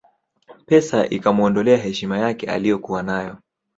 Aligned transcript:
Pesa 0.65 1.05
ikamuondolea 1.09 1.77
heshima 1.77 2.17
yake 2.17 2.47
aliyokuwa 2.51 3.03
nayo 3.03 3.37